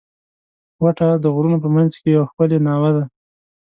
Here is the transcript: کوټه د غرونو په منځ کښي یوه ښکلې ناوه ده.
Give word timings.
کوټه 0.77 1.07
د 1.23 1.25
غرونو 1.33 1.57
په 1.63 1.69
منځ 1.75 1.91
کښي 1.99 2.09
یوه 2.15 2.29
ښکلې 2.29 2.57
ناوه 2.67 2.91
ده. 2.95 3.03